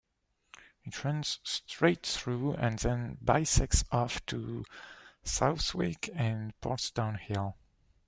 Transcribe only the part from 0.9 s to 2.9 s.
runs straight through and